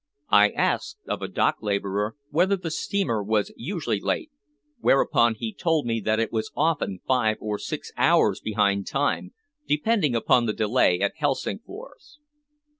[0.31, 4.31] I asked of a dock laborer whether the steamer was usually late,
[4.79, 9.31] whereupon he told me that it was often five or six hours behind time,
[9.67, 12.17] depending upon the delay at Helsingfors.